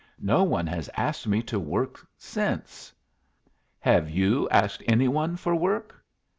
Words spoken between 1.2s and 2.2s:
me to work